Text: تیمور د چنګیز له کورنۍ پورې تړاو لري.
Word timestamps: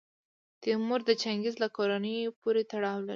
تیمور 0.61 0.99
د 1.09 1.11
چنګیز 1.21 1.55
له 1.63 1.67
کورنۍ 1.77 2.17
پورې 2.41 2.61
تړاو 2.71 2.99
لري. 3.03 3.09